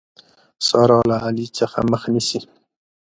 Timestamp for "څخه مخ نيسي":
1.59-2.39